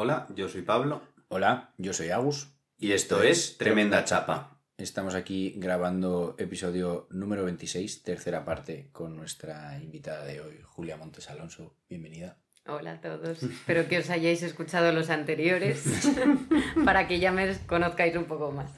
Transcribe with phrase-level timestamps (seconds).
[0.00, 1.02] Hola, yo soy Pablo.
[1.26, 2.54] Hola, yo soy Agus.
[2.78, 4.60] Y esto es Tremenda Chapa.
[4.76, 11.28] Estamos aquí grabando episodio número 26, tercera parte, con nuestra invitada de hoy, Julia Montes
[11.30, 11.74] Alonso.
[11.88, 12.36] Bienvenida.
[12.68, 13.42] Hola a todos.
[13.42, 15.82] Espero que os hayáis escuchado los anteriores
[16.84, 18.70] para que ya me conozcáis un poco más.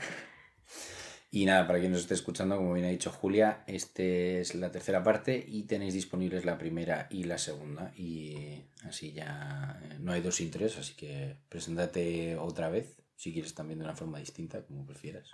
[1.32, 4.72] Y nada, para quien nos esté escuchando, como bien ha dicho Julia, este es la
[4.72, 7.92] tercera parte y tenéis disponibles la primera y la segunda.
[7.96, 13.54] Y así ya eh, no hay dos intereses, así que preséntate otra vez, si quieres
[13.54, 15.30] también de una forma distinta, como prefieras.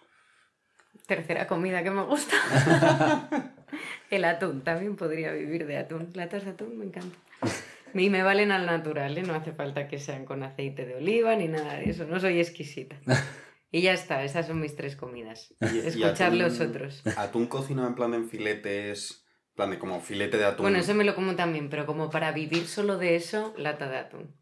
[1.07, 2.37] Tercera comida que me gusta.
[4.11, 6.11] El atún, también podría vivir de atún.
[6.13, 7.17] Latas de atún me encanta.
[7.95, 9.23] Y me valen al natural, ¿eh?
[9.23, 12.39] no hace falta que sean con aceite de oliva ni nada de eso, no soy
[12.39, 12.97] exquisita.
[13.77, 15.53] Y ya está, esas son mis tres comidas.
[15.61, 17.03] Escuchar los otros.
[17.19, 19.27] ¿Atún cocinado en plan de en filetes?
[19.51, 20.63] En plan de como filete de atún.
[20.65, 23.99] Bueno, eso me lo como también, pero como para vivir solo de eso, lata de
[23.99, 24.35] atún.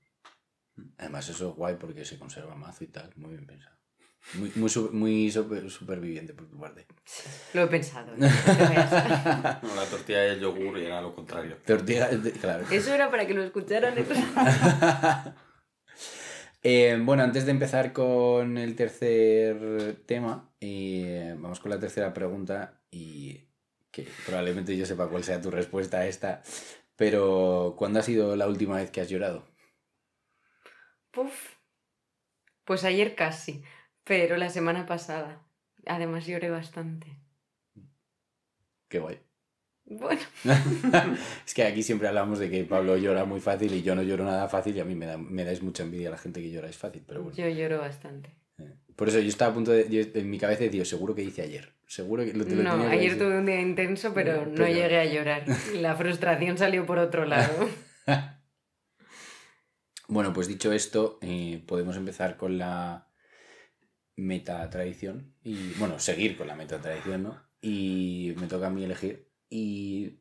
[0.98, 3.76] Además, eso es guay porque se conserva mazo y tal, muy bien pensado.
[4.34, 6.86] Muy, muy, muy super- superviviente por tu parte.
[7.54, 8.12] Lo he pensado.
[8.16, 9.62] no te vayas.
[9.64, 11.56] No, la tortilla y el yogur era lo contrario.
[11.66, 12.08] Tortilla,
[12.40, 12.66] claro.
[12.70, 13.96] Eso era para que lo escucharan.
[16.66, 22.80] Eh, bueno, antes de empezar con el tercer tema, eh, vamos con la tercera pregunta
[22.90, 23.50] y
[23.90, 26.42] que probablemente yo sepa cuál sea tu respuesta a esta,
[26.96, 29.44] pero ¿cuándo ha sido la última vez que has llorado?
[31.10, 31.56] Puf.
[32.64, 33.62] Pues ayer casi,
[34.02, 35.46] pero la semana pasada.
[35.84, 37.20] Además lloré bastante.
[38.88, 39.20] Qué guay.
[39.86, 40.20] Bueno,
[41.46, 44.24] es que aquí siempre hablamos de que Pablo llora muy fácil y yo no lloro
[44.24, 46.50] nada fácil y a mí me, da, me dais mucha envidia a la gente que
[46.50, 47.36] llora es fácil, pero bueno.
[47.36, 48.30] yo lloro bastante.
[48.58, 49.88] Eh, Por eso yo estaba a punto de...
[49.90, 51.72] yo en mi cabeza decía, seguro que hice ayer.
[51.86, 53.18] Seguro que lo, te lo No, ayer decir.
[53.18, 55.44] tuve un día intenso, pero No, no pero- llegué a llorar.
[55.74, 57.68] La frustración salió por otro lado.
[60.06, 63.08] Bueno, pues dicho esto, eh, podemos empezar con la
[64.16, 67.42] meta tradición y, bueno, seguir con la meta tradición, ¿no?
[67.62, 70.20] Y me toca a mí elegir y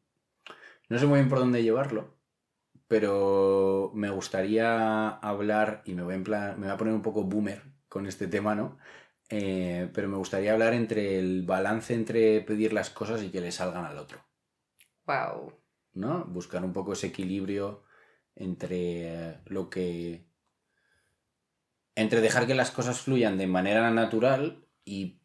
[0.90, 2.18] no sé muy bien por dónde llevarlo,
[2.88, 7.24] pero me gustaría hablar y me voy, en plan, me voy a poner un poco
[7.24, 8.78] boomer con este tema, ¿no?
[9.30, 13.52] Eh, pero me gustaría hablar entre el balance entre pedir las cosas y que le
[13.52, 14.24] salgan al otro.
[15.06, 15.64] Wow.
[15.94, 16.26] ¿no?
[16.26, 17.84] Buscar un poco ese equilibrio
[18.36, 20.26] entre lo que...
[21.96, 25.22] entre dejar que las cosas fluyan de manera natural y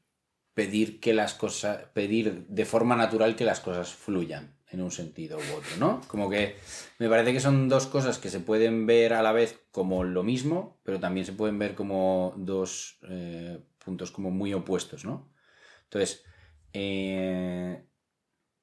[0.59, 1.85] pedir que las cosas...
[1.93, 6.01] pedir de forma natural que las cosas fluyan en un sentido u otro, ¿no?
[6.09, 6.57] Como que
[6.99, 10.25] me parece que son dos cosas que se pueden ver a la vez como lo
[10.25, 15.31] mismo, pero también se pueden ver como dos eh, puntos como muy opuestos, ¿no?
[15.85, 16.25] Entonces,
[16.73, 17.85] eh,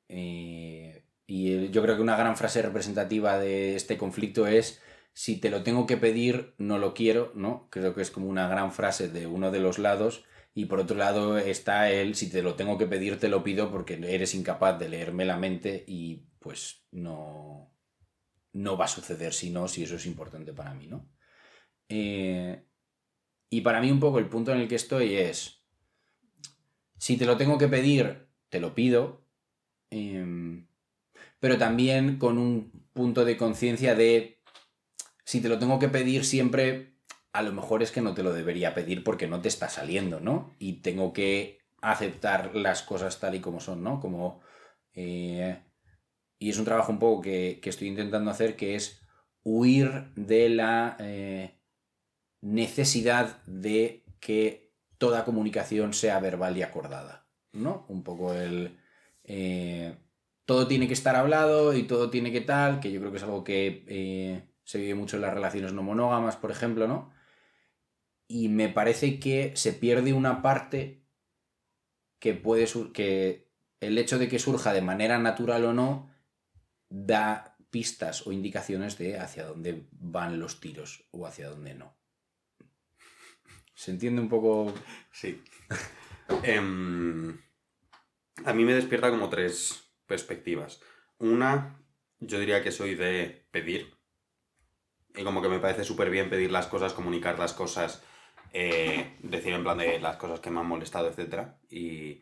[0.10, 4.82] eh, y yo creo que una gran frase representativa de este conflicto es
[5.14, 7.70] si te lo tengo que pedir, no lo quiero, ¿no?
[7.70, 10.26] Creo que es como una gran frase de uno de los lados.
[10.58, 13.70] Y por otro lado está el si te lo tengo que pedir, te lo pido
[13.70, 17.72] porque eres incapaz de leerme la mente y pues no,
[18.54, 21.10] no va a suceder si no, si eso es importante para mí, ¿no?
[21.90, 22.64] Eh,
[23.50, 25.62] y para mí un poco el punto en el que estoy es,
[26.98, 29.28] si te lo tengo que pedir, te lo pido,
[29.90, 30.68] em,
[31.40, 34.42] pero también con un punto de conciencia de
[35.26, 36.95] si te lo tengo que pedir siempre,
[37.36, 40.20] a lo mejor es que no te lo debería pedir porque no te está saliendo,
[40.22, 40.56] ¿no?
[40.58, 44.00] Y tengo que aceptar las cosas tal y como son, ¿no?
[44.00, 44.42] Como...
[44.94, 45.62] eh,
[46.40, 49.02] y es un trabajo un poco que, que estoy intentando hacer, que es
[49.44, 51.60] huir de la eh,
[52.42, 57.86] necesidad de que toda comunicación sea verbal y acordada, ¿no?
[57.90, 58.80] Un poco el...
[59.24, 59.98] eh,
[60.46, 63.24] todo tiene que estar hablado y todo tiene que tal, que yo creo que es
[63.24, 67.15] algo que se vive mucho en las relaciones no monógamas, por ejemplo, ¿no?
[68.28, 71.06] Y me parece que se pierde una parte
[72.20, 76.12] que puede que el hecho de que surja de manera natural o no
[76.90, 81.96] da pistas o indicaciones de hacia dónde van los tiros o hacia dónde no.
[83.74, 84.74] ¿Se entiende un poco?
[85.12, 85.42] Sí.
[86.42, 87.38] Em,
[88.46, 90.82] a mí me despierta como tres perspectivas.
[91.20, 91.80] Una,
[92.20, 93.94] yo diría que soy de pedir.
[95.16, 98.02] Y como que me parece súper bien pedir las cosas, comunicar las cosas,
[98.54, 101.50] eh, decir en plan de las cosas que me han molestado, etc.
[101.70, 102.22] Y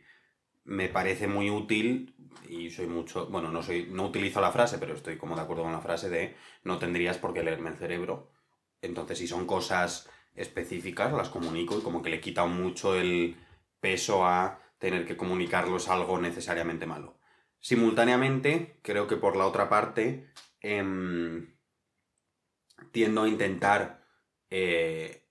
[0.65, 2.15] me parece muy útil
[2.49, 5.63] y soy mucho, bueno, no soy, no utilizo la frase, pero estoy como de acuerdo
[5.63, 8.31] con la frase de no tendrías por qué leerme el cerebro.
[8.81, 13.37] Entonces, si son cosas específicas, las comunico y como que le quita mucho el
[13.79, 17.17] peso a tener que comunicarlos algo necesariamente malo.
[17.59, 21.55] Simultáneamente, creo que por la otra parte, em,
[22.91, 24.03] tiendo a intentar
[24.49, 25.22] eh,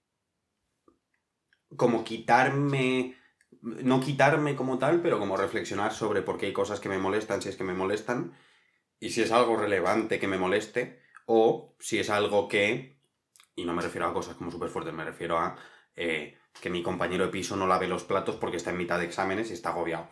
[1.76, 3.16] como quitarme,
[3.60, 7.42] no quitarme como tal, pero como reflexionar sobre por qué hay cosas que me molestan,
[7.42, 8.32] si es que me molestan,
[8.98, 12.98] y si es algo relevante que me moleste, o si es algo que,
[13.54, 15.56] y no me refiero a cosas como súper fuertes, me refiero a
[15.96, 19.06] eh, que mi compañero de piso no lave los platos porque está en mitad de
[19.06, 20.08] exámenes y está agobiado.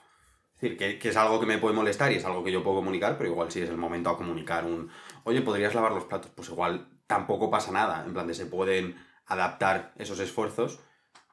[0.54, 2.62] Es decir, que, que, es algo que me puede molestar y es algo que yo
[2.62, 4.90] puedo comunicar, pero igual si es el momento a comunicar un,
[5.24, 6.30] oye, ¿podrías lavar los platos?
[6.34, 8.96] Pues igual tampoco pasa nada, en plan de se pueden
[9.26, 10.80] adaptar esos esfuerzos.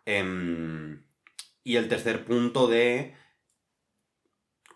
[0.07, 0.98] Eh,
[1.65, 3.13] y el tercer punto de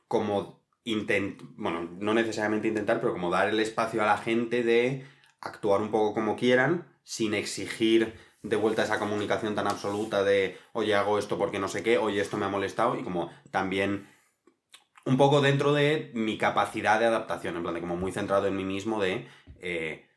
[0.10, 5.06] como intent bueno, no necesariamente intentar, pero como dar el espacio a la gente de
[5.40, 8.14] actuar un poco como quieran, sin exigir
[8.44, 12.20] de vuelta esa comunicación tan absoluta de, oye, hago esto porque no sé qué, oye,
[12.20, 14.10] esto me ha molestado, y como también
[15.06, 18.58] un poco dentro de mi capacidad de adaptación, en plan de como muy centrado en
[18.58, 19.28] mí mismo de,
[19.62, 20.10] eh,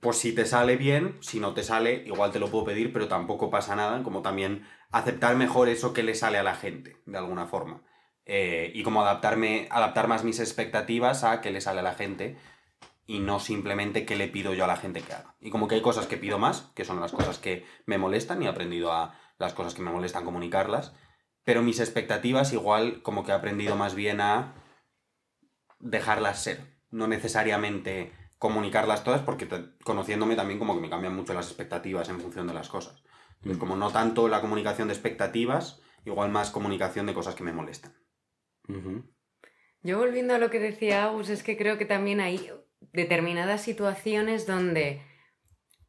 [0.00, 3.08] pues si te sale bien, si no te sale, igual te lo puedo pedir, pero
[3.08, 7.18] tampoco pasa nada, como también aceptar mejor eso que le sale a la gente, de
[7.18, 7.82] alguna forma.
[8.24, 12.36] Eh, y como adaptarme, adaptar más mis expectativas a qué le sale a la gente
[13.06, 15.34] y no simplemente qué le pido yo a la gente que haga.
[15.40, 18.42] Y como que hay cosas que pido más, que son las cosas que me molestan
[18.42, 20.92] y he aprendido a las cosas que me molestan comunicarlas,
[21.42, 24.54] pero mis expectativas igual como que he aprendido más bien a
[25.80, 26.60] dejarlas ser,
[26.90, 32.08] no necesariamente comunicarlas todas porque te, conociéndome también como que me cambian mucho las expectativas
[32.08, 33.02] en función de las cosas.
[33.36, 37.52] Entonces, como no tanto la comunicación de expectativas, igual más comunicación de cosas que me
[37.52, 37.94] molestan.
[38.68, 39.04] Uh -huh.
[39.82, 42.50] Yo volviendo a lo que decía Agus, es que creo que también hay
[42.92, 45.02] determinadas situaciones donde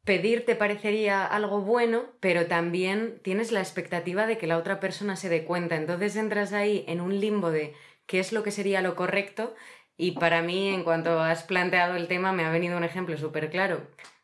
[0.04, 5.16] pedir te parecería algo bueno, pero también tienes la expectativa de que la otra persona
[5.16, 5.76] se dé cuenta.
[5.76, 7.74] Entonces entras ahí en un limbo de
[8.06, 9.54] qué es lo que sería lo correcto.
[10.02, 13.50] Y para mí, en cuanto has planteado el tema, me ha venido un ejemplo súper
[13.50, 13.82] claro,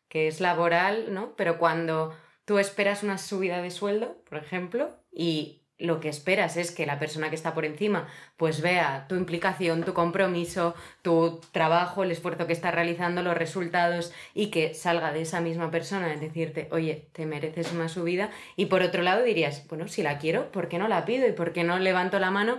[0.09, 1.35] que es laboral, ¿no?
[1.37, 6.71] Pero cuando tú esperas una subida de sueldo, por ejemplo, y lo que esperas es
[6.71, 8.09] que la persona que está por encima
[8.39, 14.13] pues vea tu implicación, tu compromiso, tu trabajo, el esfuerzo que estás realizando, los resultados
[14.33, 18.31] y que salga de esa misma persona en decirte, oye, te mereces una subida.
[18.57, 21.33] Y por otro lado dirías, bueno, si la quiero, ¿por qué no la pido y
[21.33, 22.59] por qué no levanto la mano?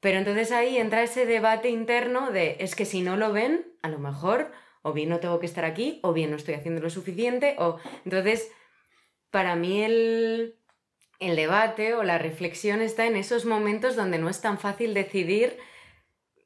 [0.00, 3.88] Pero entonces ahí entra ese debate interno de, es que si no lo ven, a
[3.88, 4.50] lo mejor
[4.82, 7.78] o bien no tengo que estar aquí o bien no estoy haciendo lo suficiente o
[8.04, 8.50] entonces
[9.30, 10.56] para mí el
[11.18, 15.58] el debate o la reflexión está en esos momentos donde no es tan fácil decidir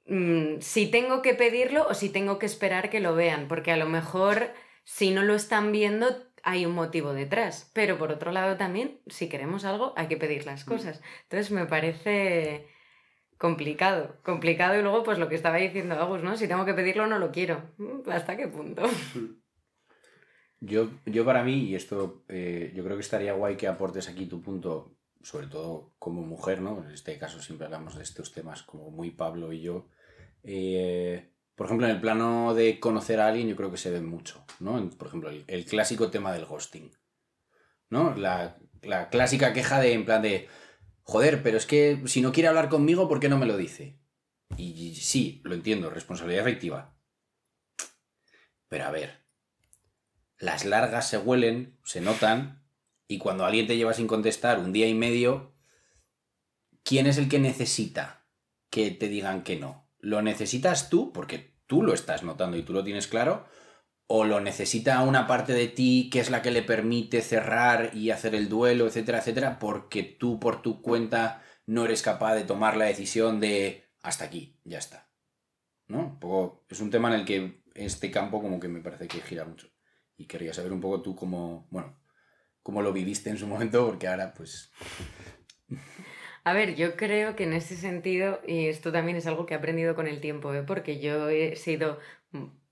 [0.06, 3.76] mmm, si tengo que pedirlo o si tengo que esperar que lo vean, porque a
[3.76, 4.52] lo mejor
[4.82, 9.30] si no lo están viendo hay un motivo detrás, pero por otro lado también, si
[9.30, 11.00] queremos algo, hay que pedir las cosas.
[11.22, 12.66] Entonces me parece
[13.44, 16.34] complicado, complicado y luego pues lo que estaba diciendo Agus, ¿no?
[16.34, 17.60] Si tengo que pedirlo no lo quiero.
[18.10, 18.84] ¿Hasta qué punto?
[20.60, 24.24] Yo, yo para mí, y esto eh, yo creo que estaría guay que aportes aquí
[24.24, 26.82] tu punto, sobre todo como mujer, ¿no?
[26.82, 29.90] En este caso siempre hablamos de estos temas como muy Pablo y yo.
[30.42, 34.00] Eh, por ejemplo, en el plano de conocer a alguien yo creo que se ve
[34.00, 34.88] mucho, ¿no?
[34.96, 36.90] Por ejemplo, el, el clásico tema del ghosting,
[37.90, 38.14] ¿no?
[38.14, 40.48] La, la, clásica queja de, en plan de,
[41.04, 44.00] joder, pero es que si no quiere hablar conmigo, ¿por qué no me lo dice?
[44.56, 46.96] Y sí, lo entiendo, responsabilidad efectiva.
[48.68, 49.24] Pero a ver,
[50.38, 52.64] las largas se huelen, se notan,
[53.06, 55.54] y cuando alguien te lleva sin contestar un día y medio,
[56.82, 58.26] ¿quién es el que necesita
[58.70, 59.90] que te digan que no?
[59.98, 63.46] ¿Lo necesitas tú, porque tú lo estás notando y tú lo tienes claro?
[64.06, 68.10] ¿O lo necesita una parte de ti que es la que le permite cerrar y
[68.10, 72.76] hacer el duelo, etcétera, etcétera, porque tú por tu cuenta no eres capaz de tomar
[72.76, 75.10] la decisión de hasta aquí, ya está?
[75.86, 76.00] ¿No?
[76.00, 79.20] Un poco, es un tema en el que este campo como que me parece que
[79.20, 79.68] gira mucho
[80.16, 81.98] y quería saber un poco tú cómo, bueno,
[82.62, 84.70] cómo lo viviste en su momento, porque ahora pues...
[86.44, 89.56] A ver, yo creo que en ese sentido, y esto también es algo que he
[89.56, 90.62] aprendido con el tiempo, ¿eh?
[90.62, 91.98] porque yo he sido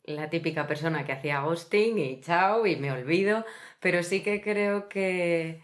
[0.05, 3.45] la típica persona que hacía ghosting y chao y me olvido,
[3.81, 5.63] pero sí que creo que,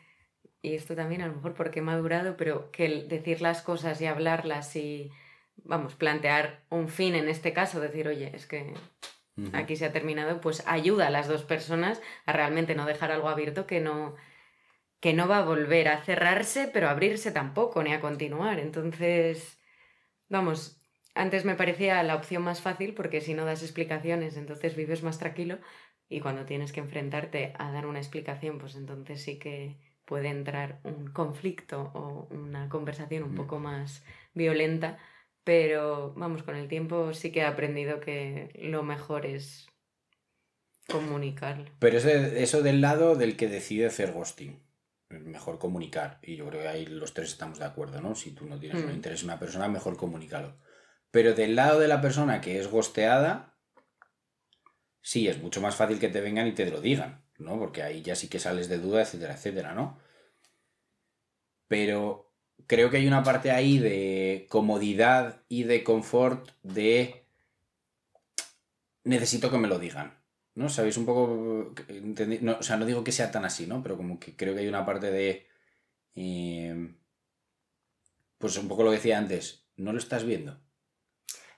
[0.63, 4.01] y esto también a lo mejor porque he madurado, pero que el decir las cosas
[4.01, 5.11] y hablarlas y,
[5.65, 8.75] vamos, plantear un fin en este caso, decir, oye, es que
[9.53, 13.29] aquí se ha terminado, pues ayuda a las dos personas a realmente no dejar algo
[13.29, 14.17] abierto que no,
[15.01, 18.59] que no va a volver a cerrarse, pero a abrirse tampoco, ni a continuar.
[18.59, 19.61] Entonces,
[20.29, 20.78] vamos,
[21.19, 25.19] antes me parecía la opción más fácil porque si no das explicaciones, entonces vives más
[25.19, 25.59] tranquilo
[26.09, 30.81] y cuando tienes que enfrentarte a dar una explicación, pues entonces sí que puede entrar
[30.85, 34.99] un conflicto o una conversación un poco más violenta
[35.45, 39.67] pero vamos, con el tiempo sí que he aprendido que lo mejor es
[40.89, 41.67] Comunicarlo.
[41.79, 44.59] Pero eso, eso del lado del que decide hacer ghosting.
[45.11, 46.19] Mejor comunicar.
[46.23, 48.15] Y yo creo que ahí los tres estamos de acuerdo, ¿no?
[48.15, 48.95] Si tú no tienes un Mm.
[48.97, 50.55] interés en una persona, mejor comunícalo.
[51.11, 53.57] Pero del lado de la persona que es gosteada,
[55.01, 57.59] sí, es mucho más fácil que te vengan y te lo digan, ¿no?
[57.59, 59.99] Porque ahí ya sí que sales de duda, etcétera, etcétera, ¿no?
[61.67, 62.33] Pero
[62.67, 67.25] creo que hay una parte ahí de comodidad y de confort de
[69.05, 70.17] necesito que me lo digan.
[70.55, 70.69] ¿No?
[70.69, 71.73] ¿Sabéis un poco?
[72.43, 73.83] no, o sea, no digo que sea tan así, ¿no?
[73.83, 75.47] Pero como que creo que hay una parte de.
[76.17, 76.95] eh,
[78.39, 79.67] pues un poco lo que decía antes.
[79.77, 80.59] ¿No lo estás viendo?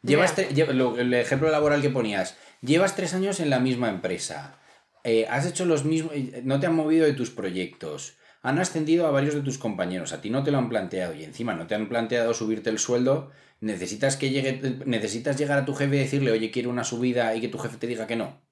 [0.02, 2.36] Llevas lle- lo- el ejemplo laboral que ponías.
[2.62, 4.56] Llevas tres años en la misma empresa.
[5.02, 6.12] eh, has hecho los mismos.
[6.14, 8.16] eh, No te han movido de tus proyectos.
[8.42, 10.12] Han ascendido a varios de tus compañeros.
[10.12, 11.14] A ti no te lo han planteado.
[11.14, 13.30] Y encima no te han planteado subirte el sueldo.
[13.60, 14.60] Necesitas que llegue.
[14.84, 17.78] Necesitas llegar a tu jefe y decirle, oye, quiero una subida, y que tu jefe
[17.78, 18.42] te diga que no.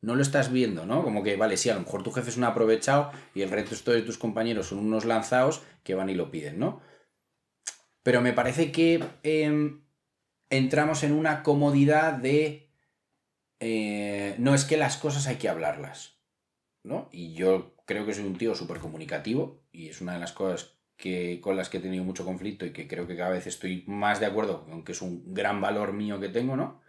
[0.00, 1.02] No lo estás viendo, ¿no?
[1.04, 3.92] Como que, vale, sí, a lo mejor tu jefe es un aprovechado y el resto
[3.92, 6.80] de tus compañeros son unos lanzados que van y lo piden, ¿no?
[8.02, 9.83] Pero me parece que em,
[10.56, 12.70] entramos en una comodidad de...
[13.60, 16.18] eh, no es que las cosas hay que hablarlas,
[16.82, 17.08] ¿no?
[17.12, 20.78] Y yo creo que soy un tío súper comunicativo y es una de las cosas
[20.96, 23.84] que, con las que he tenido mucho conflicto y que creo que cada vez estoy
[23.86, 26.80] más de acuerdo, aunque es un gran valor mío que tengo, ¿no?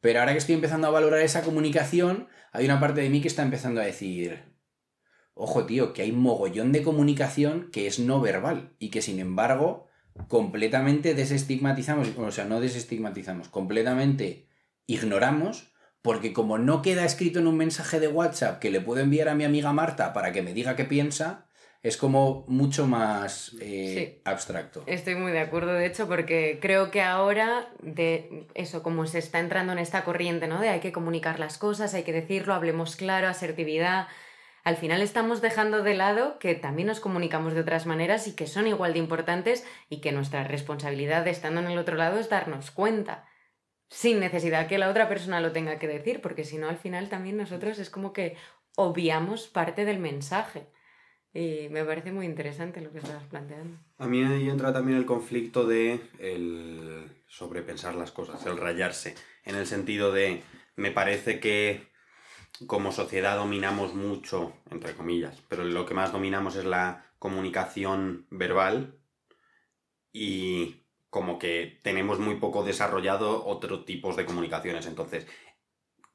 [0.00, 3.28] Pero ahora que estoy empezando a valorar esa comunicación, hay una parte de mí que
[3.28, 4.44] está empezando a decir,
[5.34, 9.87] ojo tío, que hay mogollón de comunicación que es no verbal y que sin embargo
[10.26, 14.48] completamente desestigmatizamos, o sea, no desestigmatizamos, completamente
[14.86, 15.72] ignoramos,
[16.02, 19.34] porque como no queda escrito en un mensaje de WhatsApp que le puedo enviar a
[19.34, 21.46] mi amiga Marta para que me diga qué piensa,
[21.82, 24.22] es como mucho más eh, Sí.
[24.24, 24.82] abstracto.
[24.86, 29.38] Estoy muy de acuerdo, de hecho, porque creo que ahora, de eso, como se está
[29.38, 30.60] entrando en esta corriente, ¿no?
[30.60, 34.08] De hay que comunicar las cosas, hay que decirlo, hablemos claro, asertividad.
[34.68, 38.46] Al final estamos dejando de lado que también nos comunicamos de otras maneras y que
[38.46, 42.28] son igual de importantes y que nuestra responsabilidad de estando en el otro lado es
[42.28, 43.26] darnos cuenta,
[43.88, 47.08] sin necesidad que la otra persona lo tenga que decir, porque si no, al final
[47.08, 48.36] también nosotros es como que
[48.76, 50.66] obviamos parte del mensaje.
[51.32, 53.78] Y me parece muy interesante lo que estás planteando.
[53.96, 59.14] A mí ahí entra también el conflicto de el sobrepensar las cosas, el rayarse,
[59.46, 60.42] en el sentido de
[60.76, 61.88] me parece que
[62.66, 68.94] como sociedad dominamos mucho, entre comillas, pero lo que más dominamos es la comunicación verbal
[70.12, 74.86] y como que tenemos muy poco desarrollado otros tipos de comunicaciones.
[74.86, 75.26] Entonces,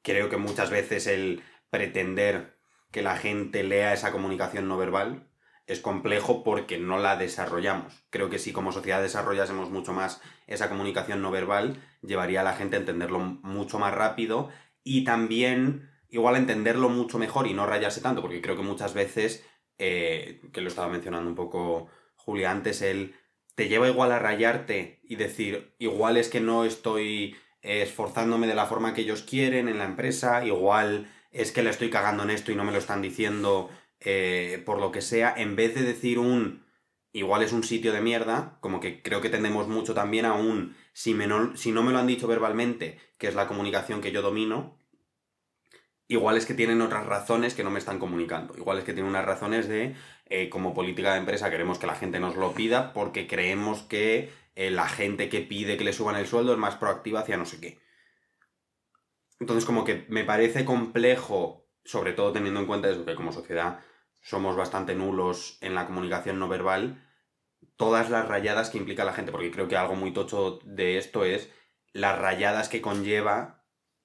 [0.02, 2.56] creo que muchas veces el pretender
[2.90, 5.26] que la gente lea esa comunicación no verbal
[5.66, 8.04] es complejo porque no la desarrollamos.
[8.10, 12.54] Creo que si como sociedad desarrollásemos mucho más esa comunicación no verbal, llevaría a la
[12.54, 14.50] gente a entenderlo mucho más rápido
[14.84, 19.44] y también igual entenderlo mucho mejor y no rayarse tanto, porque creo que muchas veces,
[19.78, 23.16] eh, que lo estaba mencionando un poco Julia antes, el
[23.56, 28.66] te lleva igual a rayarte y decir, igual es que no estoy esforzándome de la
[28.66, 32.52] forma que ellos quieren en la empresa, igual es que le estoy cagando en esto
[32.52, 36.18] y no me lo están diciendo eh, por lo que sea, en vez de decir
[36.20, 36.64] un
[37.12, 40.76] igual es un sitio de mierda, como que creo que tendemos mucho también a un
[40.92, 44.12] si, me no, si no me lo han dicho verbalmente, que es la comunicación que
[44.12, 44.76] yo domino,
[46.08, 48.54] igual es que tienen otras razones que no me están comunicando.
[48.56, 49.94] Igual es que tienen unas razones de,
[50.26, 54.32] eh, como política de empresa, queremos que la gente nos lo pida porque creemos que
[54.54, 57.46] eh, la gente que pide que le suban el sueldo es más proactiva hacia no
[57.46, 57.78] sé qué.
[59.40, 63.80] Entonces, como que me parece complejo, sobre todo teniendo en cuenta eso, que como sociedad
[64.22, 67.04] somos bastante nulos en la comunicación no verbal,
[67.76, 71.24] todas las rayadas que implica la gente, porque creo que algo muy tocho de esto
[71.24, 71.50] es
[71.92, 73.63] las rayadas que conlleva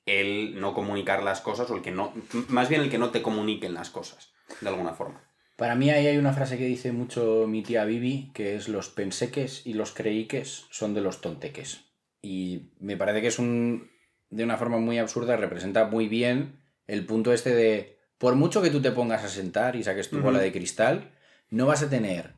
[0.09, 2.13] el no comunicar las cosas o el que no,
[2.47, 5.23] más bien el que no te comuniquen las cosas, de alguna forma.
[5.55, 8.89] Para mí ahí hay una frase que dice mucho mi tía Vivi, que es los
[8.89, 11.85] penseques y los creíques son de los tonteques.
[12.21, 13.91] Y me parece que es un,
[14.29, 18.69] de una forma muy absurda, representa muy bien el punto este de, por mucho que
[18.71, 21.11] tú te pongas a sentar y saques tu bola de cristal,
[21.49, 22.35] no vas a tener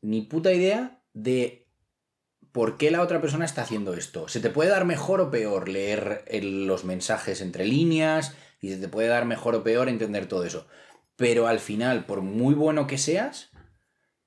[0.00, 1.66] ni puta idea de
[2.52, 4.28] por qué la otra persona está haciendo esto.
[4.28, 8.78] Se te puede dar mejor o peor leer el- los mensajes entre líneas y se
[8.78, 10.66] te puede dar mejor o peor entender todo eso.
[11.16, 13.50] Pero al final, por muy bueno que seas,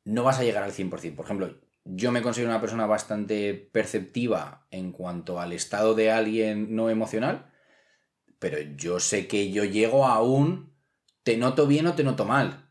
[0.05, 1.17] no vas a llegar al 100%.
[1.17, 6.75] Por ejemplo, yo me considero una persona bastante perceptiva en cuanto al estado de alguien
[6.75, 7.51] no emocional,
[8.39, 10.73] pero yo sé que yo llego a un
[11.23, 12.62] te noto bien o te noto mal.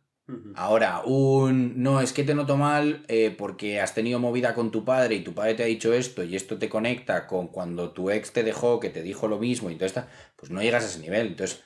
[0.55, 4.85] Ahora, un no, es que te noto mal eh, porque has tenido movida con tu
[4.85, 8.11] padre y tu padre te ha dicho esto y esto te conecta con cuando tu
[8.11, 10.05] ex te dejó, que te dijo lo mismo y todo esto,
[10.37, 11.29] pues no llegas a ese nivel.
[11.29, 11.63] Entonces,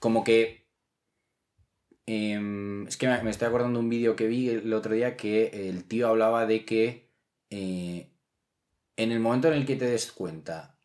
[0.00, 0.66] como que...
[2.06, 5.16] em, es que me, me estoy acordando de un vídeo que vi el otro día
[5.16, 7.10] que el tío hablaba de que
[7.50, 8.12] eh,
[8.96, 10.78] en el momento en el que te des cuenta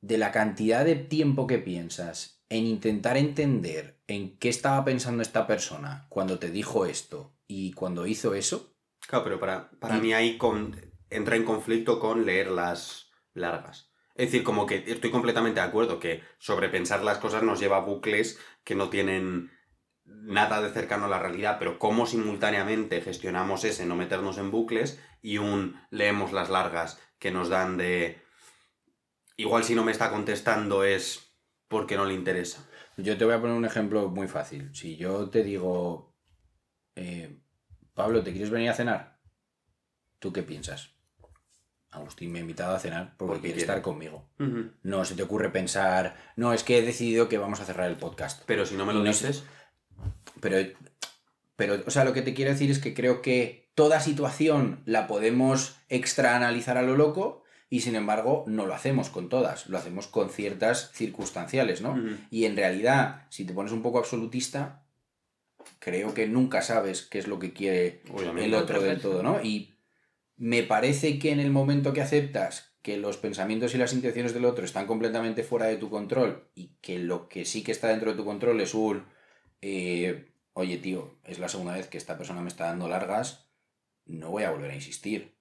[0.00, 5.46] de la cantidad de tiempo que piensas en intentar entender en qué estaba pensando esta
[5.46, 8.74] persona cuando te dijo esto y cuando hizo eso,
[9.08, 10.76] Claro, pero para, para Y- mí ahí con-
[11.10, 13.90] entra en conflicto con leer las largas.
[14.14, 17.80] Es decir, como que estoy completamente de acuerdo que sobrepensar las cosas nos lleva a
[17.80, 19.50] bucles que no tienen
[20.04, 25.00] nada de cercano a la realidad, pero cómo simultáneamente gestionamos ese no meternos en bucles
[25.22, 28.20] y un leemos las largas que nos dan de...
[29.36, 31.31] Igual si no me está contestando es
[31.72, 32.68] porque no le interesa.
[32.98, 34.68] yo te voy a poner un ejemplo muy fácil.
[34.74, 36.14] Si yo te digo,
[36.94, 37.40] eh,
[37.94, 39.18] Pablo, ¿te quieres venir a cenar?
[40.18, 40.90] ¿Tú qué piensas?
[41.90, 44.28] Agustín me ha invitado a cenar porque, Porque quiere estar conmigo.
[44.82, 47.96] No se te ocurre pensar, no, es que he decidido que vamos a cerrar el
[47.96, 48.42] podcast.
[48.46, 49.42] Pero si no me lo no dices...
[50.40, 50.56] Pero,
[51.56, 55.06] pero, o sea, lo que te quiero decir es que creo que toda situación la
[55.06, 57.41] podemos extraanalizar a lo loco
[57.72, 61.98] y sin embargo no lo hacemos con todas, lo hacemos con ciertas circunstanciales, ¿no?
[62.28, 64.84] Y en realidad, si te pones un poco absolutista,
[65.78, 68.44] creo que nunca sabes qué es lo que quiere Obviamente.
[68.44, 69.42] el otro del todo, ¿no?
[69.42, 69.72] Y
[70.36, 74.44] me parece que en el momento que aceptas que los pensamientos y las intenciones del
[74.44, 78.10] otro están completamente fuera de tu control y que lo que sí que está dentro
[78.10, 79.06] de tu control es un,
[79.62, 83.48] eh, oye tío, es la segunda vez que esta persona me está dando largas,
[84.04, 85.38] no voy a volver a insistir.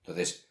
[0.00, 0.48] Entonces,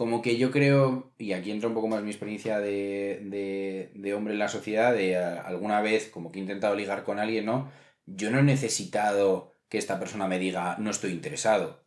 [0.00, 4.14] como que yo creo, y aquí entra un poco más mi experiencia de, de, de
[4.14, 7.44] hombre en la sociedad, de a- alguna vez como que he intentado ligar con alguien,
[7.44, 7.70] ¿no?
[8.06, 11.86] Yo no he necesitado que esta persona me diga no estoy interesado.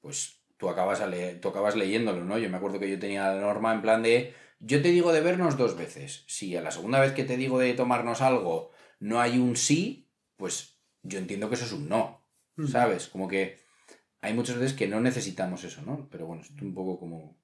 [0.00, 2.38] Pues tú acabas, a leer- tú acabas leyéndolo, ¿no?
[2.38, 5.20] Yo me acuerdo que yo tenía la norma en plan de yo te digo de
[5.22, 6.24] vernos dos veces.
[6.28, 8.70] Si a la segunda vez que te digo de tomarnos algo
[9.00, 12.26] no hay un sí, pues yo entiendo que eso es un no.
[12.64, 13.08] ¿Sabes?
[13.08, 13.59] Como que
[14.20, 16.08] hay muchas veces que no necesitamos eso, ¿no?
[16.10, 17.36] Pero bueno, esto un poco como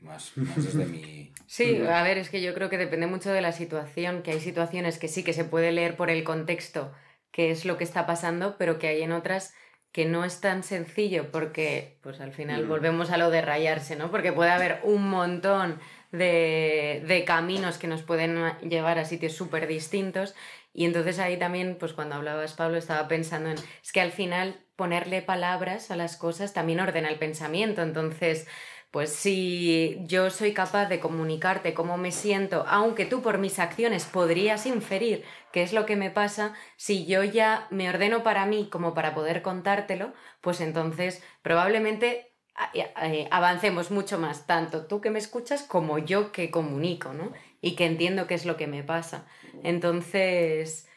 [0.00, 1.32] más, más desde mi...
[1.46, 4.40] Sí, a ver, es que yo creo que depende mucho de la situación, que hay
[4.40, 6.92] situaciones que sí que se puede leer por el contexto
[7.30, 9.54] qué es lo que está pasando, pero que hay en otras
[9.90, 14.10] que no es tan sencillo porque, pues al final volvemos a lo de rayarse, ¿no?
[14.10, 15.78] Porque puede haber un montón
[16.12, 20.34] de, de caminos que nos pueden llevar a sitios súper distintos
[20.74, 24.64] y entonces ahí también, pues cuando hablabas, Pablo, estaba pensando en, es que al final
[24.76, 28.46] ponerle palabras a las cosas también ordena el pensamiento, entonces
[28.90, 34.04] pues si yo soy capaz de comunicarte cómo me siento, aunque tú por mis acciones
[34.04, 38.68] podrías inferir qué es lo que me pasa, si yo ya me ordeno para mí
[38.70, 42.70] como para poder contártelo, pues entonces probablemente a-
[43.06, 47.32] eh, avancemos mucho más, tanto tú que me escuchas como yo que comunico, ¿no?
[47.62, 49.26] Y que entiendo qué es lo que me pasa.
[49.62, 50.88] Entonces...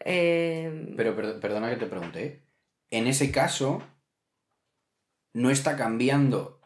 [0.00, 2.42] eh, Pero per- perdona que te pregunte.
[2.90, 3.82] En ese caso,
[5.32, 6.60] no está cambiando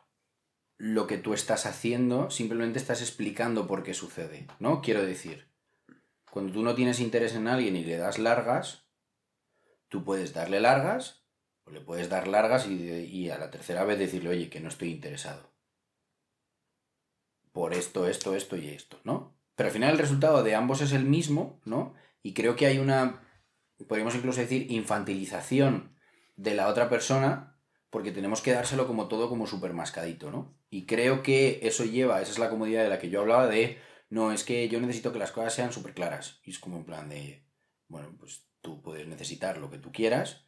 [0.77, 4.81] lo que tú estás haciendo, simplemente estás explicando por qué sucede, ¿no?
[4.83, 5.49] Quiero decir,
[6.31, 8.87] cuando tú no tienes interés en alguien y le das largas,
[9.89, 11.25] tú puedes darle largas
[11.65, 14.69] o le puedes dar largas y, y a la tercera vez decirle, oye, que no
[14.69, 15.53] estoy interesado.
[17.53, 19.34] Por esto, esto, esto y esto, ¿no?
[19.55, 21.95] Pero al final el resultado de ambos es el mismo, ¿no?
[22.23, 23.23] Y creo que hay una,
[23.87, 25.97] podríamos incluso decir, infantilización
[26.37, 27.57] de la otra persona,
[27.91, 30.59] porque tenemos que dárselo como todo como súper mascadito, ¿no?
[30.71, 33.79] Y creo que eso lleva, esa es la comodidad de la que yo hablaba de,
[34.11, 36.41] no, es que yo necesito que las cosas sean súper claras.
[36.45, 37.47] Y es como en plan de,
[37.87, 40.47] bueno, pues tú puedes necesitar lo que tú quieras,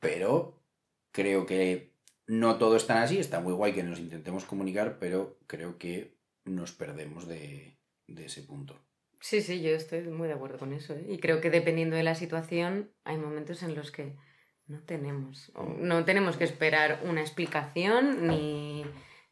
[0.00, 0.64] pero
[1.12, 1.94] creo que
[2.26, 6.16] no todo es tan así, está muy guay que nos intentemos comunicar, pero creo que
[6.44, 7.78] nos perdemos de,
[8.14, 8.78] de ese punto.
[9.20, 10.94] Sí, sí, yo estoy muy de acuerdo con eso.
[10.94, 11.06] ¿eh?
[11.08, 14.16] Y creo que dependiendo de la situación, hay momentos en los que
[14.66, 18.84] no tenemos, no tenemos que esperar una explicación ni,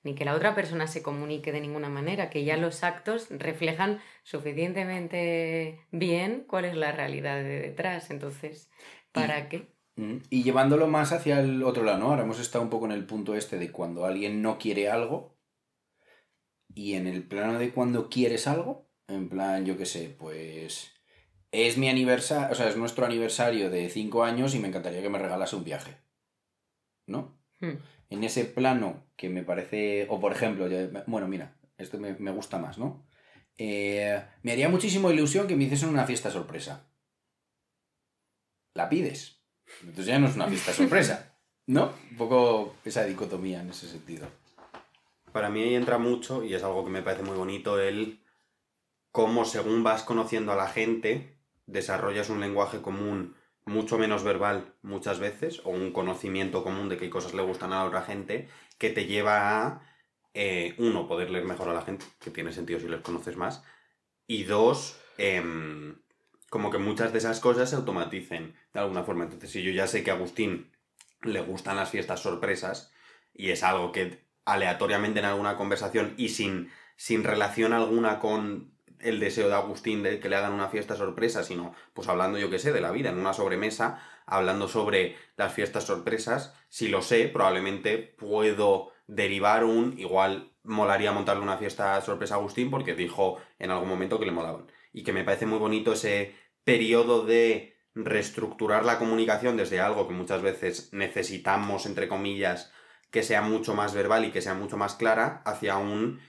[0.03, 4.01] ni que la otra persona se comunique de ninguna manera, que ya los actos reflejan
[4.23, 8.11] suficientemente bien cuál es la realidad de detrás.
[8.11, 8.71] Entonces,
[9.13, 9.73] ¿para qué?
[9.97, 12.11] Mm, Y llevándolo más hacia el otro lado, ¿no?
[12.11, 15.40] Ahora hemos estado un poco en el punto este de cuando alguien no quiere algo
[16.75, 20.93] y en el plano de cuando quieres algo, en plan, yo qué sé, pues
[21.53, 25.09] es mi aniversario, o sea, es nuestro aniversario de cinco años y me encantaría que
[25.09, 25.97] me regalase un viaje,
[27.07, 27.41] ¿no?
[27.61, 27.75] Hmm.
[28.09, 30.69] En ese plano que me parece, o por ejemplo,
[31.07, 33.07] bueno, mira, esto me, me gusta más, ¿no?
[33.59, 36.89] Eh, me haría muchísimo ilusión que me hiciesen una fiesta sorpresa.
[38.75, 39.43] La pides.
[39.83, 41.93] Entonces ya no es una fiesta sorpresa, ¿no?
[42.11, 44.29] Un poco esa dicotomía en ese sentido.
[45.33, 48.21] Para mí ahí entra mucho, y es algo que me parece muy bonito, el
[49.13, 55.21] cómo según vas conociendo a la gente, desarrollas un lenguaje común mucho menos verbal muchas
[55.21, 58.91] veces, o un conocimiento común de qué cosas le gustan a la otra gente, que
[58.91, 59.83] te lleva a,
[60.35, 63.63] eh, uno, poder leer mejor a la gente, que tiene sentido si les conoces más,
[64.27, 65.97] y dos, em,
[66.49, 69.25] como que muchas de esas cosas se automaticen de alguna forma.
[69.25, 70.73] Entonces, si yo ya sé que a Agustín
[71.23, 72.93] le gustan las fiestas sorpresas,
[73.35, 79.21] y es algo que aleatoriamente en alguna conversación y sin, sin relación alguna con el
[79.21, 82.59] deseo de Agustín de que le hagan una fiesta sorpresa, sino pues hablando yo que
[82.59, 87.29] sé de la vida, en una sobremesa, hablando sobre las fiestas sorpresas, si lo sé,
[87.29, 93.71] probablemente puedo derivar un, igual molaría montarle una fiesta sorpresa a Agustín porque dijo en
[93.71, 94.67] algún momento que le molaban.
[94.93, 100.15] Y que me parece muy bonito ese periodo de reestructurar la comunicación desde algo que
[100.15, 102.73] muchas veces necesitamos, entre comillas,
[103.11, 106.21] que sea mucho más verbal y que sea mucho más clara, hacia un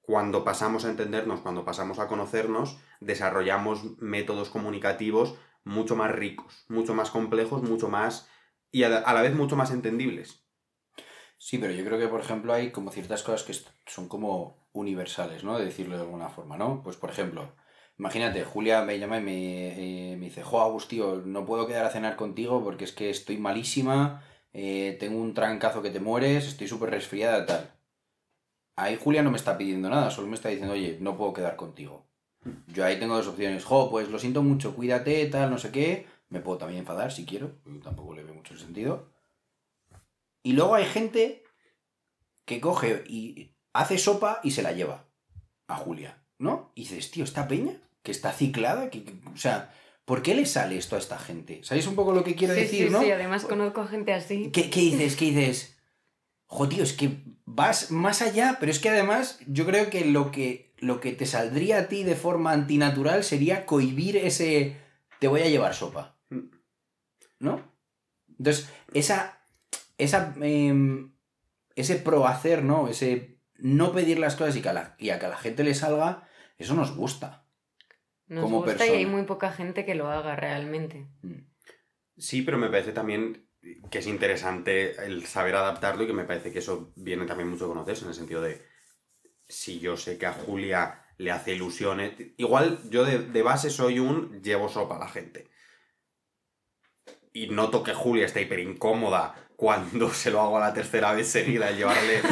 [0.00, 6.94] cuando pasamos a entendernos, cuando pasamos a conocernos, desarrollamos métodos comunicativos mucho más ricos, mucho
[6.94, 8.28] más complejos, mucho más
[8.70, 10.48] y a la vez mucho más entendibles.
[11.38, 13.54] Sí, pero yo creo que, por ejemplo, hay como ciertas cosas que
[13.90, 15.56] son como universales, ¿no?
[15.58, 16.82] De decirlo de alguna forma, ¿no?
[16.82, 17.54] Pues, por ejemplo,
[17.96, 22.16] imagínate, Julia me llama y me, eh, dice, jo, Agustío, no puedo quedar a cenar
[22.16, 26.90] contigo porque es que estoy malísima, eh, tengo un trancazo que te mueres, estoy súper
[26.90, 27.78] resfriada, tal
[28.78, 31.56] ahí Julia no me está pidiendo nada, solo me está diciendo, oye, no puedo quedar
[31.56, 32.06] contigo.
[32.68, 33.64] Yo ahí tengo dos opciones.
[33.64, 36.06] Jo, pues lo siento mucho, cuídate, tal, no sé qué.
[36.28, 39.10] Me puedo también enfadar si quiero, tampoco le veo mucho el sentido.
[40.42, 41.42] Y luego hay gente
[42.44, 45.06] que coge y hace sopa y se la lleva
[45.66, 46.70] a Julia, ¿no?
[46.74, 49.74] Y dices, tío, esta peña, que está ciclada, que, o sea,
[50.08, 51.60] ¿por qué le sale esto a esta gente?
[51.62, 53.02] ¿Sabéis un poco lo que quiero decir, sí, no?
[53.02, 54.50] Sí, además conozco a gente así.
[54.50, 55.16] ¿Qué, qué dices?
[55.16, 55.78] ¿Qué dices?
[56.46, 60.30] Jo, tío, es que vas más allá, pero es que además yo creo que lo
[60.30, 64.78] que, lo que te saldría a ti de forma antinatural sería cohibir ese
[65.18, 66.16] te voy a llevar sopa.
[67.38, 67.70] ¿No?
[68.38, 69.42] Entonces, esa,
[69.98, 71.12] esa, em,
[71.76, 72.88] ese prohacer, ¿no?
[72.88, 75.64] Ese no pedir las cosas y, que a la, y a que a la gente
[75.64, 77.44] le salga, eso nos gusta.
[78.28, 81.06] Nos como gusta y hay muy poca gente que lo haga realmente.
[81.22, 81.48] Mm.
[82.16, 83.48] Sí, pero me parece también
[83.90, 87.64] que es interesante el saber adaptarlo y que me parece que eso viene también mucho
[87.64, 88.62] a conocerse en el sentido de
[89.48, 94.40] si yo sé que a Julia le hace ilusiones, igual yo de, base soy un
[94.42, 95.48] llevo sopa a la gente.
[97.32, 101.26] Y noto que Julia está hiper incómoda cuando se lo hago a la tercera vez
[101.26, 102.22] seguida, llevarle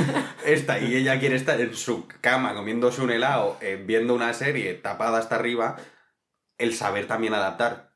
[0.44, 4.74] esta y ella quiere estar en su cama comiéndose un helado, eh, viendo una serie
[4.74, 5.76] tapada hasta arriba,
[6.56, 7.90] el saber también adaptar.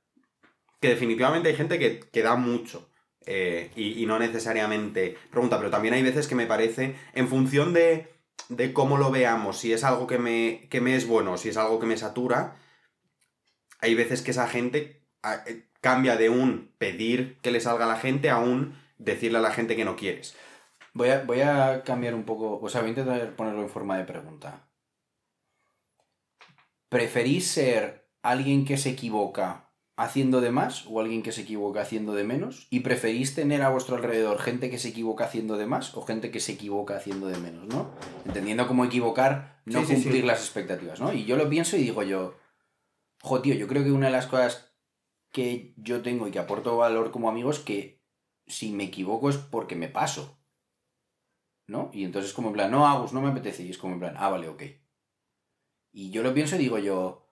[0.81, 2.91] Que definitivamente hay gente que, que da mucho
[3.25, 8.13] eh, y, no necesariamente pregunta, pero también hay veces que me parece, en función de,
[8.49, 11.57] de cómo lo veamos, si es algo que me, que me es bueno, si es
[11.57, 12.57] algo que me satura,
[13.79, 15.05] hay veces que esa gente
[15.47, 19.43] eh, cambia de un pedir que le salga a la gente a un decirle a
[19.43, 20.37] la gente que no quieres.
[20.93, 23.97] Voy a, voy a cambiar un poco, o sea, voy a intentar ponerlo en forma
[23.97, 24.69] de pregunta.
[26.89, 32.15] ¿Preferís ser alguien que se equivoca haciendo de más o alguien que se equivoca haciendo
[32.15, 32.67] de menos?
[32.71, 36.31] ¿Y preferís tener a vuestro alrededor gente que se equivoca haciendo de más o gente
[36.31, 37.91] que se equivoca haciendo de menos, ¿no?
[38.27, 41.13] Entendiendo cómo equivocar, no cumplir las expectativas, ¿no?
[41.13, 42.35] Y yo lo pienso y digo yo,
[43.23, 44.75] jo, tío, yo creo que una de las cosas
[45.31, 48.00] que yo tengo y que aporto valor como amigo es que
[48.51, 50.39] si me equivoco es porque me paso.
[51.67, 51.91] ¿No?
[51.93, 53.63] Y entonces como en plan, no, Agus, no me apetece.
[53.63, 54.63] Y es como en plan, ah, vale, ok.
[55.93, 57.27] Y yo lo pienso y digo yo,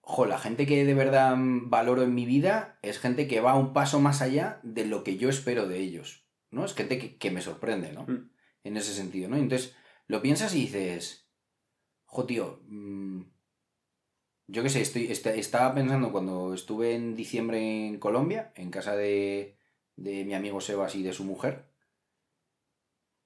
[0.00, 3.72] jo, la gente que de verdad valoro en mi vida es gente que va un
[3.72, 6.64] paso más allá de lo que yo espero de ellos, ¿no?
[6.64, 8.04] Es gente que, me sorprende, ¿no?
[8.04, 8.30] Mm.
[8.64, 9.36] En ese sentido, ¿no?
[9.36, 9.74] Entonces,
[10.06, 11.30] lo piensas y dices,
[12.04, 13.22] jo, tío, mm,
[14.48, 19.56] yo qué sé, estoy, estaba pensando cuando estuve en diciembre en Colombia, en casa de,
[20.00, 21.66] de mi amigo Sebas y de su mujer,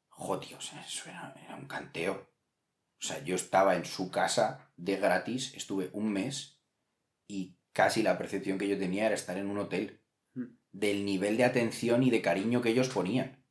[0.09, 2.29] jo, tío, eso era, era un canteo.
[3.01, 6.61] O sea, yo estaba en su casa de gratis, estuve un mes
[7.29, 10.01] y casi la percepción que yo tenía era estar en un hotel,
[10.35, 10.45] mm.
[10.73, 13.45] del nivel de atención y de cariño que ellos ponían.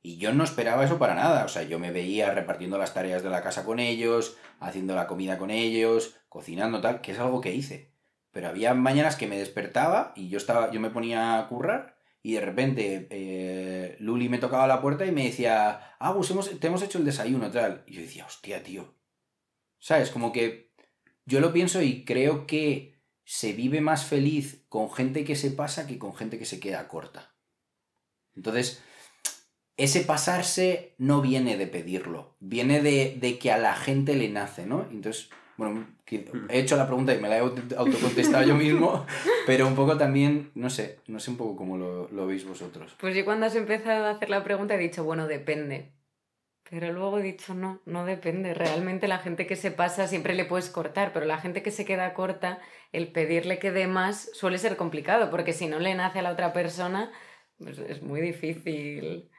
[0.00, 3.22] Y yo no esperaba eso para nada, o sea, yo me veía repartiendo las tareas
[3.22, 7.40] de la casa con ellos, haciendo la comida con ellos, cocinando tal, que es algo
[7.40, 7.92] que hice.
[8.30, 11.93] Pero había mañanas que me despertaba y yo estaba, yo me ponía a currar
[12.24, 16.58] y de repente eh, Luli me tocaba la puerta y me decía, ah, pues hemos,
[16.58, 17.84] te hemos hecho el desayuno, tal.
[17.86, 18.94] Y yo decía, hostia, tío.
[19.78, 20.08] ¿Sabes?
[20.08, 20.72] Como que
[21.26, 25.86] yo lo pienso y creo que se vive más feliz con gente que se pasa
[25.86, 27.34] que con gente que se queda corta.
[28.34, 28.82] Entonces,
[29.76, 34.88] ese pasarse no viene de pedirlo, viene de, que a la gente le nace, ¿no?
[34.90, 35.86] Entonces, Bueno,
[36.48, 39.06] he hecho la pregunta y me la he auto- autocontestado yo mismo,
[39.46, 42.96] pero un poco también, no sé, no sé un poco cómo lo, lo veis vosotros.
[43.00, 45.92] Pues yo cuando has empezado a hacer la pregunta he dicho, bueno, depende.
[46.70, 48.54] Pero luego he dicho, no, no depende.
[48.54, 51.84] Realmente la gente que se pasa siempre le puedes cortar, pero la gente que se
[51.84, 52.58] queda corta,
[52.90, 56.32] el pedirle que dé más suele ser complicado, porque si no le nace a la
[56.32, 57.12] otra persona,
[57.58, 59.30] pues es muy difícil.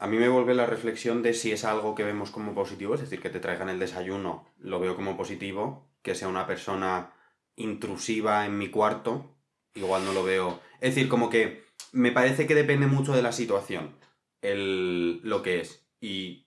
[0.00, 3.02] A mí me vuelve la reflexión de si es algo que vemos como positivo, es
[3.02, 7.12] decir, que te traigan el desayuno, lo veo como positivo, que sea una persona
[7.54, 9.36] intrusiva en mi cuarto,
[9.74, 10.58] igual no lo veo.
[10.80, 13.94] Es decir, como que me parece que depende mucho de la situación,
[14.40, 15.86] el, lo que es.
[16.00, 16.46] Y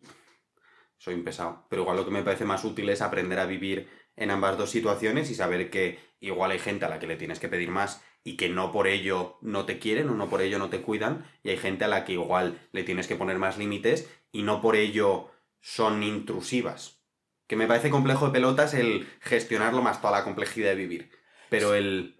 [0.97, 3.87] soy un pesado, pero igual lo que me parece más útil es aprender a vivir
[4.15, 7.39] en ambas dos situaciones y saber que igual hay gente a la que le tienes
[7.39, 10.59] que pedir más y que no por ello no te quieren o no por ello
[10.59, 13.57] no te cuidan y hay gente a la que igual le tienes que poner más
[13.57, 17.01] límites y no por ello son intrusivas.
[17.47, 21.11] Que me parece complejo de pelotas el gestionarlo más toda la complejidad de vivir.
[21.49, 22.15] Pero el...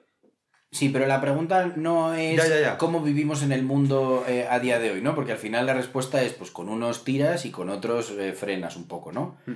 [0.72, 2.78] Sí, pero la pregunta no es Ya, ya, ya.
[2.78, 5.16] cómo vivimos en el mundo eh, a día de hoy, ¿no?
[5.16, 8.76] Porque al final la respuesta es, pues con unos tiras y con otros eh, frenas
[8.76, 9.38] un poco, ¿no?
[9.46, 9.54] Mm.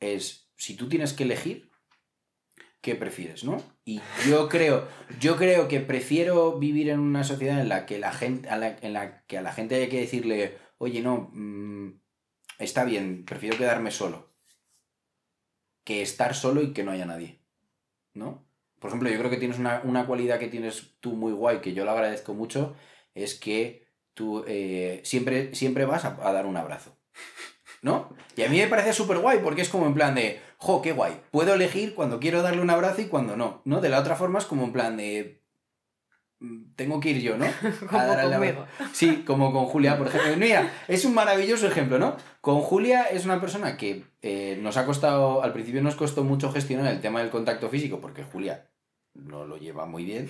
[0.00, 1.71] Es, si tú tienes que elegir,
[2.82, 3.62] ¿qué prefieres, no?
[3.86, 4.86] Y yo creo,
[5.18, 8.76] yo creo que prefiero vivir en una sociedad en la que la gente, a la-
[8.82, 12.00] en la que a la gente haya que decirle, oye, no, mm,
[12.58, 14.34] está bien, prefiero quedarme solo,
[15.84, 17.40] que estar solo y que no haya nadie,
[18.14, 18.46] ¿no?
[18.78, 21.72] Por ejemplo, yo creo que tienes una, una cualidad que tienes tú muy guay, que
[21.72, 22.74] yo lo agradezco mucho,
[23.14, 26.98] es que tú eh, siempre, siempre vas a dar un abrazo.
[27.82, 28.14] ¿No?
[28.36, 30.92] Y a mí me parece súper guay porque es como en plan de, jo, qué
[30.92, 33.80] guay, puedo elegir cuando quiero darle un abrazo y cuando no, ¿no?
[33.80, 35.42] De la otra forma es como en plan de,
[36.38, 37.44] mm, tengo que ir yo, ¿no?
[37.90, 38.60] A dar conmigo.
[38.60, 38.66] abrazo.
[38.92, 40.36] Sí, como con Julia, por ejemplo.
[40.38, 42.16] Mira, es un maravilloso ejemplo, ¿no?
[42.40, 46.52] Con Julia es una persona que eh, nos ha costado, al principio nos costó mucho
[46.52, 48.68] gestionar el tema del contacto físico, porque Julia
[49.14, 50.28] no lo lleva muy bien.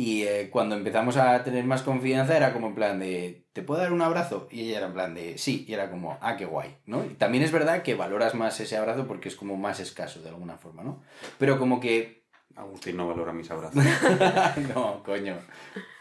[0.00, 3.82] Y eh, cuando empezamos a tener más confianza era como en plan de, ¿te puedo
[3.82, 4.48] dar un abrazo?
[4.50, 7.04] Y ella era en plan de, sí, y era como, ah, qué guay, ¿no?
[7.04, 10.30] Y también es verdad que valoras más ese abrazo porque es como más escaso de
[10.30, 11.02] alguna forma, ¿no?
[11.36, 12.24] Pero como que
[12.56, 13.84] Agustín no valora mis abrazos.
[14.74, 15.36] no, coño,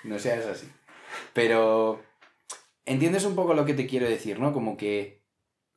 [0.06, 0.72] no seas así.
[1.34, 2.02] Pero
[2.86, 4.54] entiendes un poco lo que te quiero decir, ¿no?
[4.54, 5.26] Como que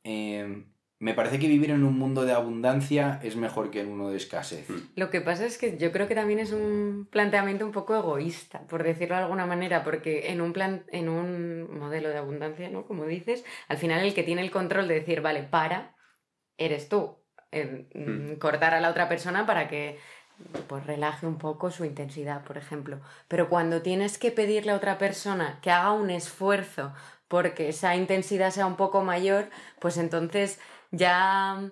[0.05, 0.63] eh,
[1.03, 4.15] me parece que vivir en un mundo de abundancia es mejor que en uno de
[4.15, 4.67] escasez.
[4.95, 8.61] Lo que pasa es que yo creo que también es un planteamiento un poco egoísta,
[8.67, 12.85] por decirlo de alguna manera, porque en un plan, en un modelo de abundancia, ¿no?
[12.85, 15.93] Como dices, al final el que tiene el control de decir, vale, para,
[16.57, 17.17] eres tú.
[17.51, 19.99] En, mm, Cortar a la otra persona para que
[20.69, 23.01] pues relaje un poco su intensidad, por ejemplo.
[23.27, 26.93] Pero cuando tienes que pedirle a otra persona que haga un esfuerzo
[27.27, 30.59] porque esa intensidad sea un poco mayor, pues entonces
[30.93, 31.71] ya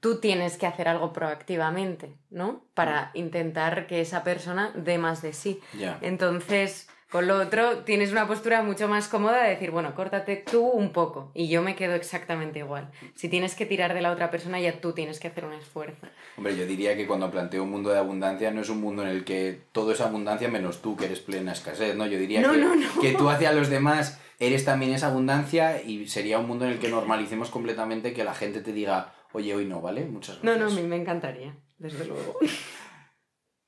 [0.00, 2.66] tú tienes que hacer algo proactivamente, ¿no?
[2.74, 5.60] Para intentar que esa persona dé más de sí.
[5.76, 5.98] Ya.
[6.02, 10.64] Entonces, con lo otro, tienes una postura mucho más cómoda de decir, bueno, córtate tú
[10.66, 12.90] un poco y yo me quedo exactamente igual.
[13.14, 16.06] Si tienes que tirar de la otra persona, ya tú tienes que hacer un esfuerzo.
[16.38, 19.08] Hombre, yo diría que cuando planteo un mundo de abundancia no es un mundo en
[19.08, 22.06] el que todo es abundancia menos tú que eres plena escasez, ¿no?
[22.06, 23.00] Yo diría No, que, no, no.
[23.00, 26.78] que tú hacia los demás eres también esa abundancia y sería un mundo en el
[26.78, 30.06] que normalicemos completamente que la gente te diga, oye, hoy no, ¿vale?
[30.06, 30.72] Muchas No, gracias.
[30.72, 32.38] no, a mí me encantaría, desde luego.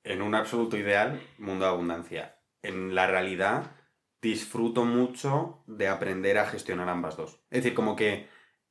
[0.02, 2.37] En un absoluto ideal, mundo de abundancia.
[2.64, 3.77] En la realidad,
[4.22, 7.44] disfruto mucho de aprender a gestionar ambas dos.
[7.50, 8.27] Es decir, como que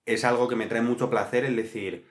[0.06, 2.10] es algo que me trae mucho placer el decir,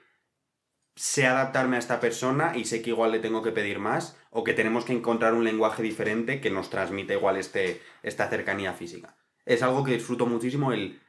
[0.95, 4.45] sé adaptarme a esta persona y sé que igual le tengo que pedir más o
[4.45, 9.17] que tenemos que encontrar un lenguaje diferente que nos transmita igual este, esta cercanía física.
[9.45, 11.01] Es algo que disfruto muchísimo el,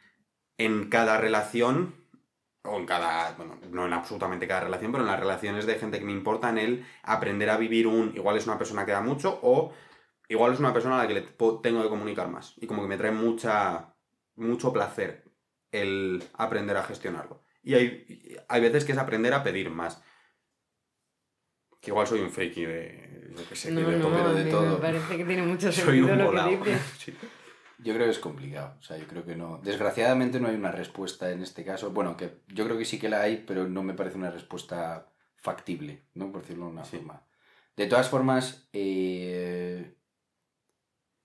[0.59, 1.95] en cada relación,
[2.65, 6.01] o en cada, bueno, no en absolutamente cada relación, pero en las relaciones de gente
[6.01, 9.03] que me importa, en el aprender a vivir un, igual es una persona que da
[9.03, 9.73] mucho o
[10.35, 11.23] igual es una persona a la que le
[11.63, 12.55] tengo que comunicar más.
[12.59, 13.95] Y como que me trae mucha,
[14.37, 15.25] mucho placer
[15.73, 17.43] el aprender a gestionarlo.
[17.63, 20.03] Y hay, hay veces que es aprender a pedir más.
[21.81, 24.35] Que igual soy un friki de, yo qué sé, No, que de no, todo.
[24.35, 26.49] de me parece que tiene mucho Soy un sentido lo volado.
[26.63, 26.83] que dices.
[26.99, 27.15] Sí.
[27.79, 28.77] Yo creo que es complicado.
[28.79, 29.59] O sea, yo creo que no.
[29.63, 31.91] Desgraciadamente no hay una respuesta en este caso.
[31.91, 35.11] Bueno, que yo creo que sí que la hay, pero no me parece una respuesta
[35.37, 36.31] factible, ¿no?
[36.33, 36.97] Por decirlo de una Sí.
[36.97, 37.27] forma.
[37.77, 39.97] De todas formas, eh,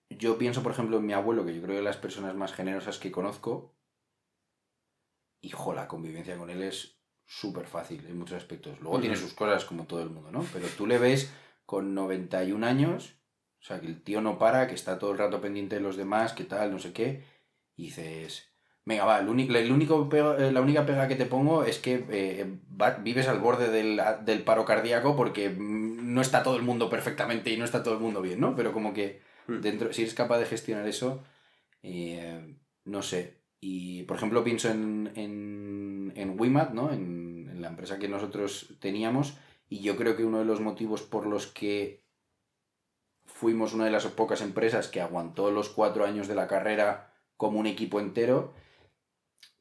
[0.10, 2.36] yo pienso, por ejemplo, en mi abuelo, que yo creo que es de las personas
[2.36, 3.76] más generosas que conozco.
[5.42, 8.80] Hijo, la convivencia con él es súper fácil en muchos aspectos.
[8.82, 10.44] Luego tiene sus cosas como todo el mundo, ¿no?
[10.52, 11.32] Pero tú le ves
[11.66, 13.16] con 91 años,
[13.62, 15.96] o sea, que el tío no para, que está todo el rato pendiente de los
[15.96, 17.24] demás, que tal, no sé qué,
[17.76, 18.48] y dices,
[18.86, 21.78] Venga, va, el único, el único pega- eh, la única pega que te pongo es
[21.78, 26.56] que eh, va- vives al borde del, del paro cardíaco porque mm, no está todo
[26.56, 28.56] el mundo perfectamente y no está todo el mundo bien, ¿no?
[28.56, 29.62] Pero como que Mm.
[29.62, 31.24] dentro, si eres capaz de gestionar eso,
[31.84, 33.40] eh, no sé.
[33.62, 36.92] Y, por ejemplo, pienso en, en, en Wimat, ¿no?
[36.94, 41.02] En, en la empresa que nosotros teníamos, y yo creo que uno de los motivos
[41.02, 42.04] por los que
[43.26, 47.60] fuimos una de las pocas empresas que aguantó los cuatro años de la carrera como
[47.60, 48.54] un equipo entero,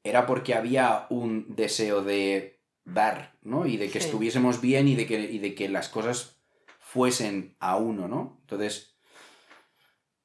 [0.02, 3.66] era porque había un deseo de dar, ¿no?
[3.66, 4.06] Y de que Sí.
[4.06, 6.40] estuviésemos bien y de que, y de que las cosas
[6.80, 8.38] fuesen a uno, ¿no?
[8.40, 8.97] Entonces,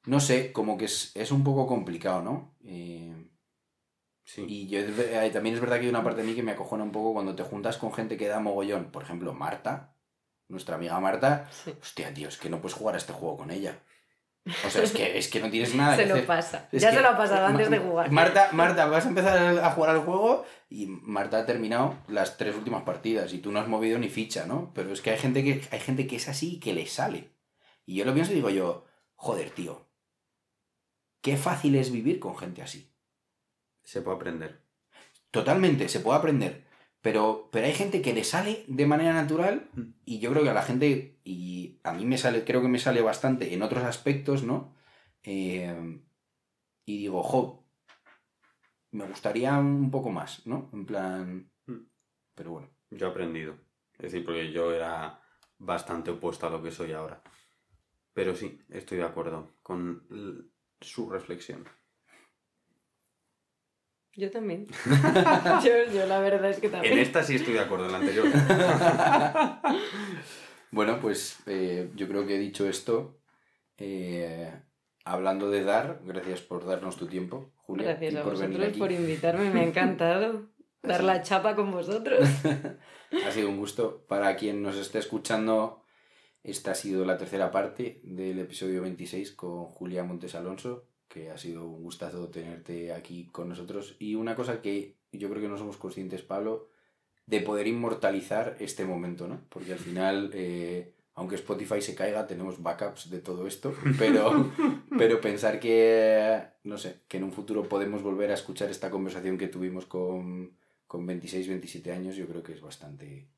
[0.06, 2.54] no sé, como que es, es un poco complicado, ¿no?
[2.64, 3.12] Eh,
[4.26, 4.42] Sí.
[4.48, 6.82] y yo, eh, también es verdad que hay una parte de mí que me acojona
[6.82, 8.90] un poco cuando te juntas con gente que da mogollón.
[8.90, 9.94] Por ejemplo, Marta,
[10.48, 11.46] nuestra amiga Marta.
[11.52, 11.74] Sí.
[11.78, 13.78] Hostia, tío, es que no puedes jugar a este juego con ella.
[14.66, 16.26] O sea, es que, es que no tienes nada Se que lo hacer.
[16.26, 16.68] pasa.
[16.72, 18.10] Es ya que se lo ha pasado antes de jugar.
[18.10, 22.54] Marta, Marta, vas a empezar a jugar al juego y Marta ha terminado las tres
[22.56, 24.72] últimas partidas y tú no has movido ni ficha, ¿no?
[24.74, 27.30] Pero es que hay gente que, hay gente que es así y que le sale.
[27.84, 28.86] Y yo lo pienso y digo yo,
[29.16, 29.86] joder, tío,
[31.24, 32.92] qué fácil es vivir con gente así.
[33.82, 34.60] Se puede aprender.
[35.30, 36.66] Totalmente, se puede aprender.
[37.00, 39.70] Pero, pero hay gente que le sale de manera natural
[40.04, 42.78] y yo creo que a la gente, y a mí me sale, creo que me
[42.78, 44.74] sale bastante en otros aspectos, ¿no?
[45.22, 45.98] Eh,
[46.84, 47.64] y digo, jo,
[48.90, 50.68] me gustaría un poco más, ¿no?
[50.74, 51.50] En plan...
[52.34, 52.68] Pero bueno.
[52.90, 53.56] Yo he aprendido.
[53.94, 55.22] Es decir, porque yo era
[55.56, 57.22] bastante opuesto a lo que soy ahora.
[58.12, 60.52] Pero sí, estoy de acuerdo con
[60.84, 61.68] su reflexión.
[64.16, 64.66] Yo también.
[65.64, 66.98] yo, yo la verdad es que En también.
[66.98, 68.26] esta sí estoy de acuerdo, en la anterior.
[70.70, 73.20] Bueno, pues eh, yo creo que he dicho esto.
[73.78, 74.52] eh,
[75.04, 77.90] hablando de dar, gracias por darnos tu tiempo, Julia.
[77.90, 80.48] Gracias y a por vosotros por invitarme, me ha encantado
[80.82, 82.28] dar la chapa con vosotros.
[83.24, 84.04] Ha sido un gusto.
[84.08, 85.83] Para quien nos esté escuchando,
[86.44, 91.38] esta ha sido la tercera parte del episodio 26 con Julia Montes Alonso, que ha
[91.38, 93.96] sido un gustazo tenerte aquí con nosotros.
[93.98, 96.68] Y una cosa que yo creo que no somos conscientes, Pablo,
[97.26, 99.40] de poder inmortalizar este momento, ¿no?
[99.48, 104.52] Porque al final, eh, aunque Spotify se caiga, tenemos backups de todo esto, pero,
[104.98, 109.38] pero pensar que, no sé, que en un futuro podemos volver a escuchar esta conversación
[109.38, 113.28] que tuvimos con, con 26, 27 años, yo creo que es bastante,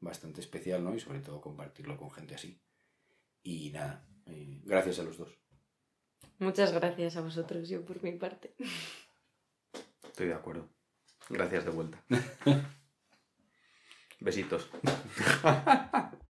[0.00, 0.94] bastante especial, ¿no?
[0.94, 2.60] Y sobre todo compartirlo con gente así.
[3.42, 5.38] Y nada, eh, gracias a los dos.
[6.38, 8.54] Muchas gracias a vosotros, yo por mi parte.
[10.04, 10.68] Estoy de acuerdo.
[11.28, 12.04] Gracias de vuelta.
[14.20, 14.70] Besitos.